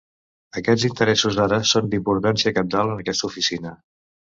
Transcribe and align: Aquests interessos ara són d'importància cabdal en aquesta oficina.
Aquests 0.61 0.85
interessos 0.89 1.37
ara 1.43 1.59
són 1.73 1.93
d'importància 1.93 2.55
cabdal 2.61 2.93
en 2.97 3.05
aquesta 3.07 3.31
oficina. 3.31 3.79